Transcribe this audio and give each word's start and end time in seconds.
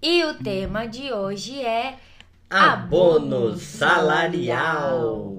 E 0.00 0.22
o 0.22 0.34
tema 0.34 0.86
de 0.86 1.12
hoje 1.12 1.60
é 1.60 1.98
Abono 2.48 3.58
salarial. 3.58 5.38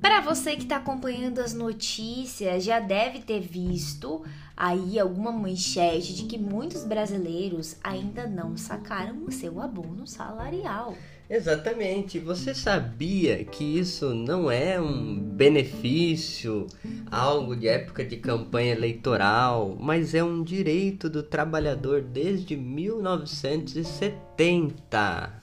Para 0.00 0.20
você 0.20 0.56
que 0.56 0.64
está 0.64 0.78
acompanhando 0.78 1.38
as 1.38 1.54
notícias, 1.54 2.64
já 2.64 2.80
deve 2.80 3.20
ter 3.20 3.38
visto 3.38 4.24
aí 4.56 4.98
alguma 4.98 5.30
manchete 5.30 6.14
de 6.14 6.24
que 6.24 6.36
muitos 6.36 6.84
brasileiros 6.84 7.76
ainda 7.80 8.26
não 8.26 8.56
sacaram 8.56 9.24
o 9.24 9.30
seu 9.30 9.60
abono 9.60 10.04
salarial. 10.04 10.96
Exatamente. 11.32 12.18
Você 12.18 12.54
sabia 12.54 13.42
que 13.42 13.78
isso 13.78 14.14
não 14.14 14.50
é 14.50 14.78
um 14.78 15.18
benefício, 15.18 16.66
algo 17.10 17.56
de 17.56 17.66
época 17.66 18.04
de 18.04 18.18
campanha 18.18 18.72
eleitoral, 18.72 19.74
mas 19.80 20.14
é 20.14 20.22
um 20.22 20.42
direito 20.42 21.08
do 21.08 21.22
trabalhador 21.22 22.02
desde 22.02 22.54
1970. 22.54 25.40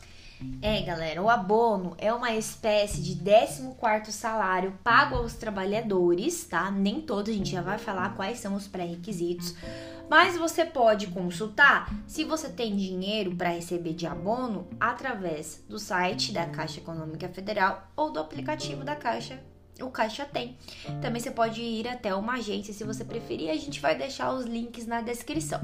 É, 0.61 0.83
galera, 0.83 1.23
o 1.23 1.30
abono 1.30 1.95
é 1.97 2.13
uma 2.13 2.35
espécie 2.35 3.02
de 3.02 3.16
14º 3.16 4.11
salário 4.11 4.77
pago 4.83 5.16
aos 5.16 5.33
trabalhadores, 5.33 6.45
tá? 6.45 6.69
Nem 6.69 7.02
todos, 7.02 7.33
a 7.33 7.35
gente 7.35 7.52
já 7.52 7.63
vai 7.63 7.80
falar 7.80 8.16
quais 8.16 8.38
são 8.38 8.53
os 8.53 8.67
pré-requisitos, 8.67 9.55
mas 10.09 10.38
você 10.38 10.66
pode 10.66 11.08
consultar 11.08 11.94
se 12.08 12.23
você 12.23 12.50
tem 12.50 12.76
dinheiro 12.76 13.36
para 13.36 13.50
receber 13.50 13.94
de 13.94 14.08
abono 14.08 14.67
através 14.80 15.63
do 15.70 15.77
site 15.77 16.31
da 16.31 16.45
Caixa 16.48 16.80
Econômica 16.80 17.30
Federal 17.30 17.88
ou 17.95 18.12
do 18.12 18.20
aplicativo 18.20 18.84
da 18.84 18.95
Caixa 18.95 19.40
o 19.81 19.90
Caixa 19.90 20.26
tem. 20.26 20.58
Também 21.02 21.22
você 21.22 21.31
pode 21.31 21.62
ir 21.62 21.88
até 21.88 22.14
uma 22.14 22.34
agência 22.34 22.73
se 22.73 22.84
você 22.84 23.05
preferir, 23.05 23.50
a 23.50 23.55
gente 23.55 23.80
vai 23.80 23.98
deixar 23.98 24.34
os 24.34 24.45
links 24.45 24.86
na 24.86 25.02
descrição. 25.02 25.62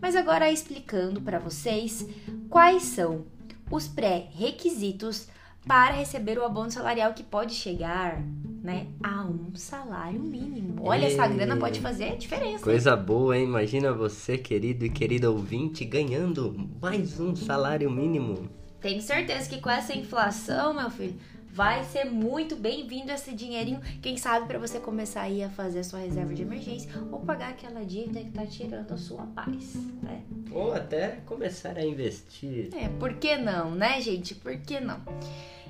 Mas 0.00 0.14
agora 0.14 0.50
explicando 0.50 1.20
para 1.22 1.38
vocês 1.38 2.06
quais 2.50 2.82
são 2.82 3.24
os 3.70 3.88
pré-requisitos 3.88 5.28
para 5.66 5.94
receber 5.94 6.38
o 6.38 6.44
abono 6.44 6.70
salarial 6.70 7.14
que 7.14 7.22
pode 7.22 7.54
chegar, 7.54 8.22
né, 8.64 8.86
a 9.02 9.22
um 9.24 9.54
salário 9.54 10.18
mínimo. 10.18 10.82
Olha, 10.84 11.04
essa 11.04 11.28
grana 11.28 11.54
pode 11.58 11.80
fazer 11.80 12.04
a 12.04 12.14
diferença. 12.14 12.64
Coisa 12.64 12.96
boa, 12.96 13.36
hein? 13.36 13.44
Imagina 13.44 13.92
você, 13.92 14.38
querido 14.38 14.86
e 14.86 14.90
querida 14.90 15.30
ouvinte, 15.30 15.84
ganhando 15.84 16.70
mais 16.80 17.20
um 17.20 17.36
salário 17.36 17.90
mínimo. 17.90 18.48
Tenho 18.80 19.02
certeza 19.02 19.50
que 19.50 19.60
com 19.60 19.68
essa 19.68 19.94
inflação, 19.94 20.72
meu 20.72 20.88
filho, 20.90 21.14
vai 21.52 21.84
ser 21.84 22.06
muito 22.06 22.56
bem-vindo 22.56 23.12
esse 23.12 23.34
dinheirinho, 23.34 23.82
quem 24.00 24.16
sabe 24.16 24.46
para 24.46 24.58
você 24.58 24.80
começar 24.80 25.20
aí 25.20 25.44
a 25.44 25.50
fazer 25.50 25.80
a 25.80 25.84
sua 25.84 25.98
reserva 25.98 26.32
de 26.32 26.40
emergência 26.40 26.90
ou 27.12 27.20
pagar 27.20 27.50
aquela 27.50 27.84
dívida 27.84 28.20
que 28.20 28.30
tá 28.30 28.46
tirando 28.46 28.90
a 28.92 28.96
sua 28.96 29.26
paz, 29.26 29.74
né? 30.02 30.22
Ou 30.50 30.72
até 30.72 31.18
começar 31.26 31.76
a 31.76 31.84
investir. 31.84 32.70
É, 32.74 32.88
por 32.88 33.12
que 33.14 33.36
não, 33.36 33.72
né, 33.72 34.00
gente? 34.00 34.34
Por 34.34 34.56
que 34.56 34.80
não? 34.80 35.02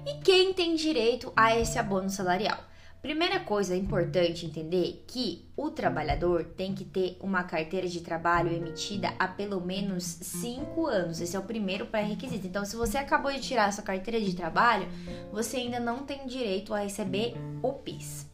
E 0.07 0.21
quem 0.23 0.55
tem 0.55 0.77
direito 0.77 1.33
a 1.35 1.59
esse 1.59 1.77
abono 1.77 2.09
salarial? 2.09 2.73
Primeira 3.05 3.39
coisa 3.39 3.77
importante 3.77 4.47
entender 4.47 5.05
que 5.07 5.45
o 5.55 5.71
trabalhador 5.71 6.43
tem 6.43 6.75
que 6.75 6.87
ter 6.87 7.19
uma 7.21 7.45
carteira 7.45 7.87
de 7.87 8.01
trabalho 8.01 8.51
emitida 8.51 9.13
há 9.19 9.29
pelo 9.29 9.61
menos 9.61 10.05
5 10.05 10.87
anos. 10.87 11.21
Esse 11.21 11.37
é 11.37 11.39
o 11.39 11.43
primeiro 11.43 11.85
pré-requisito. 11.85 12.47
Então, 12.47 12.65
se 12.65 12.75
você 12.77 12.97
acabou 12.97 13.31
de 13.31 13.43
tirar 13.43 13.67
a 13.67 13.73
sua 13.73 13.85
carteira 13.85 14.19
de 14.19 14.35
trabalho, 14.35 14.89
você 15.31 15.59
ainda 15.59 15.79
não 15.79 16.07
tem 16.07 16.27
direito 16.27 16.73
a 16.73 16.79
receber 16.79 17.35
o 17.63 17.75
PIS. 17.75 18.27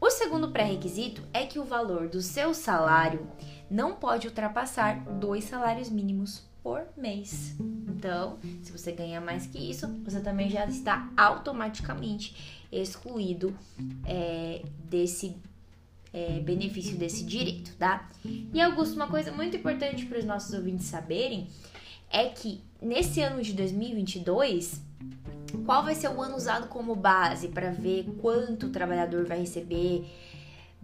O 0.00 0.08
segundo 0.08 0.52
pré-requisito 0.52 1.22
é 1.32 1.44
que 1.44 1.58
o 1.58 1.64
valor 1.64 2.08
do 2.08 2.22
seu 2.22 2.54
salário 2.54 3.26
não 3.68 3.96
pode 3.96 4.28
ultrapassar 4.28 5.00
dois 5.18 5.42
salários 5.42 5.90
mínimos 5.90 6.44
por 6.66 6.84
mês. 6.96 7.54
Então, 7.60 8.40
se 8.60 8.72
você 8.72 8.90
ganha 8.90 9.20
mais 9.20 9.46
que 9.46 9.56
isso, 9.56 9.86
você 10.04 10.18
também 10.18 10.50
já 10.50 10.66
está 10.66 11.08
automaticamente 11.16 12.66
excluído 12.72 13.56
é, 14.04 14.62
desse 14.90 15.36
é, 16.12 16.40
benefício 16.40 16.96
desse 16.96 17.22
direito, 17.22 17.72
tá? 17.76 18.10
E 18.52 18.60
Augusto, 18.60 18.96
uma 18.96 19.06
coisa 19.06 19.30
muito 19.30 19.56
importante 19.56 20.06
para 20.06 20.18
os 20.18 20.24
nossos 20.24 20.52
ouvintes 20.54 20.86
saberem 20.86 21.46
é 22.10 22.24
que 22.30 22.60
nesse 22.82 23.20
ano 23.20 23.40
de 23.40 23.52
2022, 23.52 24.82
qual 25.64 25.84
vai 25.84 25.94
ser 25.94 26.08
o 26.08 26.20
ano 26.20 26.34
usado 26.34 26.66
como 26.66 26.96
base 26.96 27.46
para 27.46 27.70
ver 27.70 28.06
quanto 28.20 28.66
o 28.66 28.70
trabalhador 28.70 29.24
vai 29.24 29.38
receber? 29.38 30.04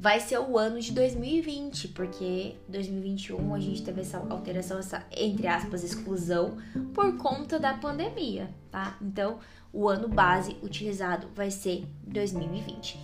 Vai 0.02 0.18
ser 0.18 0.40
o 0.40 0.58
ano 0.58 0.80
de 0.80 0.90
2020, 0.90 1.86
porque 1.90 2.56
2021 2.66 3.54
a 3.54 3.60
gente 3.60 3.84
teve 3.84 4.00
essa 4.00 4.18
alteração, 4.18 4.80
essa 4.80 5.06
entre 5.12 5.46
aspas 5.46 5.84
exclusão 5.84 6.56
por 6.92 7.16
conta 7.18 7.56
da 7.56 7.74
pandemia, 7.74 8.50
tá? 8.68 8.98
Então, 9.00 9.38
o 9.72 9.88
ano 9.88 10.08
base 10.08 10.56
utilizado 10.60 11.28
vai 11.36 11.52
ser 11.52 11.86
2020. 12.02 12.98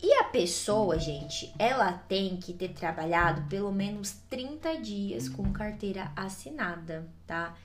E 0.00 0.12
a 0.12 0.24
pessoa, 0.26 0.96
gente, 0.96 1.52
ela 1.58 1.90
tem 1.92 2.36
que 2.36 2.52
ter 2.52 2.68
trabalhado 2.68 3.42
pelo 3.48 3.72
menos 3.72 4.12
30 4.30 4.80
dias 4.80 5.28
com 5.28 5.52
carteira 5.52 6.12
assinada, 6.14 7.04
tá? 7.26 7.56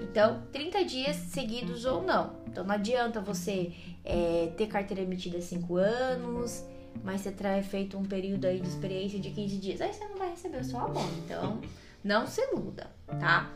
Então, 0.00 0.42
30 0.50 0.86
dias 0.86 1.16
seguidos 1.16 1.84
ou 1.84 2.02
não. 2.02 2.32
Então, 2.46 2.64
não 2.64 2.74
adianta 2.74 3.20
você 3.20 3.74
é, 4.02 4.50
ter 4.56 4.68
carteira 4.68 5.02
emitida 5.02 5.38
5 5.38 5.76
anos, 5.76 6.64
mas 7.02 7.20
você 7.20 7.30
traz 7.30 7.66
feito 7.66 7.98
um 7.98 8.04
período 8.04 8.46
aí 8.46 8.60
de 8.60 8.68
experiência 8.68 9.18
de 9.18 9.30
15 9.30 9.56
dias. 9.58 9.80
Aí 9.80 9.92
você 9.92 10.06
não 10.06 10.16
vai 10.16 10.30
receber 10.30 10.58
o 10.58 10.64
seu 10.64 10.78
abono. 10.78 11.12
Então, 11.24 11.60
não 12.02 12.26
se 12.26 12.40
iluda, 12.40 12.90
tá? 13.20 13.50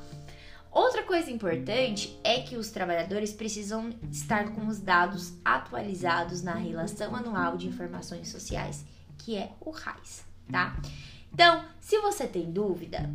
Outra 0.71 1.03
coisa 1.05 1.31
importante 1.31 2.19
é 2.23 2.41
que 2.43 2.57
os 2.57 2.71
trabalhadores 2.71 3.33
precisam 3.33 3.95
estar 4.13 4.53
com 4.53 4.67
os 4.67 4.79
dados 4.79 5.33
atualizados 5.43 6.43
na 6.43 6.55
Relação 6.55 7.17
Anual 7.17 7.57
de 7.57 7.67
Informações 7.67 8.29
Sociais, 8.29 8.85
que 9.17 9.37
é 9.37 9.53
o 9.59 9.71
RAIS, 9.71 10.25
tá? 10.53 10.77
Então, 11.33 11.65
se 11.81 11.99
você 12.01 12.27
tem 12.27 12.51
dúvida, 12.51 13.09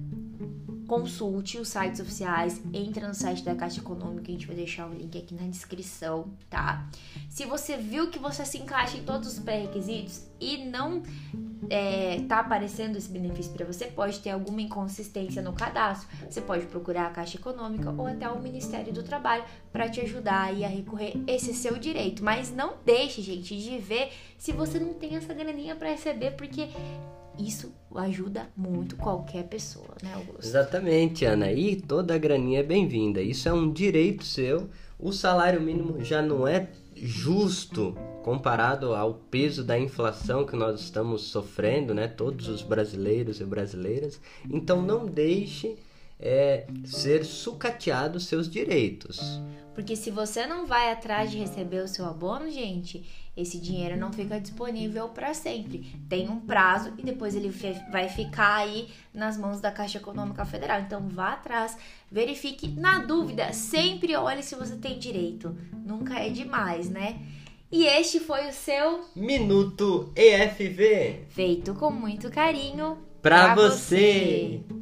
consulte 0.88 1.58
os 1.58 1.70
sites 1.70 2.02
oficiais, 2.02 2.62
entra 2.74 3.08
no 3.08 3.14
site 3.14 3.44
da 3.44 3.56
Caixa 3.56 3.80
Econômica, 3.80 4.28
a 4.28 4.32
gente 4.32 4.46
vai 4.46 4.56
deixar 4.56 4.88
o 4.88 4.94
link 4.94 5.18
aqui 5.18 5.34
na 5.34 5.48
descrição, 5.48 6.28
tá? 6.50 6.90
Se 7.30 7.46
você 7.46 7.78
viu 7.78 8.10
que 8.10 8.20
você 8.20 8.46
se 8.46 8.58
encaixa 8.58 8.98
em 8.98 9.04
todos 9.04 9.28
os 9.28 9.40
pré-requisitos 9.40 10.26
e 10.40 10.66
não 10.66 11.02
é, 11.70 12.22
tá 12.28 12.40
aparecendo 12.40 12.98
esse 12.98 13.10
benefício 13.10 13.54
para 13.54 13.66
você, 13.66 13.86
pode 13.86 14.20
ter 14.20 14.32
alguma 14.32 14.62
inconsistência 14.62 15.42
no 15.42 15.54
cadastro. 15.54 16.10
Você 16.30 16.42
pode 16.42 16.66
procurar 16.66 17.08
a 17.08 17.10
Caixa 17.12 17.38
Econômica 17.38 17.90
ou 17.92 18.08
até 18.08 18.28
o 18.28 18.42
Ministério 18.42 18.92
do 18.92 19.02
Trabalho 19.02 19.46
para 19.72 19.90
te 19.90 20.02
ajudar 20.02 20.48
aí 20.48 20.66
a 20.66 20.68
recorrer 20.68 21.14
esse 21.26 21.54
seu 21.54 21.78
direito. 21.78 22.22
Mas 22.22 22.54
não 22.54 22.74
deixe, 22.86 23.22
gente, 23.22 23.58
de 23.58 23.78
ver 23.78 24.12
se 24.38 24.52
você 24.52 24.78
não 24.78 24.94
tem 24.94 25.16
essa 25.16 25.34
graninha 25.34 25.74
para 25.74 25.90
receber, 25.90 26.32
porque 26.32 26.68
isso 27.48 27.74
ajuda 27.96 28.50
muito 28.56 28.96
qualquer 28.96 29.44
pessoa, 29.44 29.96
né, 30.02 30.14
Augusto? 30.14 30.46
Exatamente, 30.46 31.26
Ana. 31.26 31.52
E 31.52 31.76
toda 31.76 32.16
a 32.16 32.18
graninha 32.18 32.60
é 32.60 32.64
bem-vinda. 32.64 33.22
Isso 33.22 33.50
é 33.50 33.54
um 33.54 33.72
direito 33.72 34.24
seu. 34.24 34.70
O 34.98 35.12
salário 35.12 35.62
mínimo 35.62 36.04
já 36.04 36.22
não 36.22 36.48
é 36.48 36.70
justo 36.96 37.96
comparado 38.24 38.94
ao 38.94 39.16
peso 39.16 39.64
da 39.64 39.78
inflação 39.78 40.46
que 40.46 40.56
nós 40.56 40.80
estamos 40.80 41.24
sofrendo, 41.24 41.94
né? 41.94 42.08
Todos 42.08 42.48
os 42.48 42.62
brasileiros 42.62 43.42
e 43.42 43.46
brasileiras. 43.46 44.22
Então 44.50 44.82
não 44.82 45.06
deixe 45.06 45.76
é, 46.20 46.68
ser 46.86 47.26
sucateado 47.26 48.20
seus 48.20 48.48
direitos. 48.50 49.42
Porque 49.74 49.96
se 49.96 50.12
você 50.12 50.46
não 50.46 50.66
vai 50.66 50.92
atrás 50.92 51.32
de 51.32 51.38
receber 51.38 51.84
o 51.84 51.88
seu 51.88 52.06
abono, 52.06 52.52
gente, 52.52 53.04
esse 53.36 53.60
dinheiro 53.60 53.98
não 53.98 54.12
fica 54.12 54.40
disponível 54.40 55.10
para 55.10 55.34
sempre. 55.34 55.96
Tem 56.10 56.30
um 56.30 56.40
prazo 56.40 56.94
e 56.98 57.04
depois 57.04 57.36
ele 57.36 57.50
vai 57.92 58.10
ficar 58.10 58.56
aí 58.56 58.90
nas 59.14 59.38
mãos 59.38 59.62
da 59.62 59.72
Caixa 59.72 60.00
Econômica 60.00 60.46
Federal. 60.46 60.82
Então 60.82 61.08
vá 61.08 61.34
atrás, 61.34 61.78
verifique. 62.12 62.68
Na 62.68 63.00
dúvida, 63.00 63.54
sempre 63.54 64.16
olhe 64.16 64.44
se 64.44 64.56
você 64.56 64.76
tem 64.76 65.00
direito. 65.00 65.56
Nunca 65.86 66.20
é 66.20 66.30
demais, 66.30 66.90
né? 66.90 67.20
E 67.72 67.86
este 67.86 68.20
foi 68.20 68.50
o 68.50 68.54
seu 68.54 69.06
Minuto 69.16 70.12
EFV, 70.14 71.26
feito 71.30 71.74
com 71.74 71.90
muito 71.90 72.30
carinho 72.30 72.98
para 73.22 73.56
você. 73.56 74.60
você. 74.68 74.81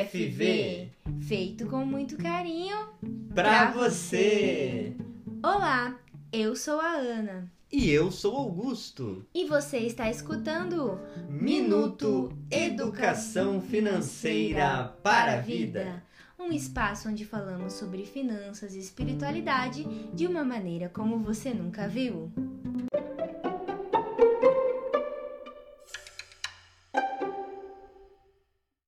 EFV. 0.00 0.88
Feito 1.20 1.66
com 1.66 1.84
muito 1.84 2.16
carinho 2.16 2.88
pra 3.34 3.70
você. 3.70 4.96
Olá, 5.42 5.94
eu 6.32 6.56
sou 6.56 6.80
a 6.80 6.92
Ana. 6.92 7.52
E 7.70 7.90
eu 7.90 8.10
sou 8.10 8.34
Augusto. 8.34 9.26
E 9.34 9.44
você 9.44 9.78
está 9.78 10.10
escutando 10.10 10.98
Minuto 11.28 12.32
Educação 12.50 13.60
Financeira 13.60 14.96
para 15.02 15.34
a 15.34 15.40
Vida. 15.40 16.02
um 16.38 16.50
espaço 16.50 17.10
onde 17.10 17.26
falamos 17.26 17.74
sobre 17.74 18.06
finanças 18.06 18.74
e 18.74 18.78
espiritualidade 18.78 19.84
de 20.14 20.26
uma 20.26 20.42
maneira 20.42 20.88
como 20.88 21.18
você 21.18 21.52
nunca 21.52 21.86
viu. 21.86 22.32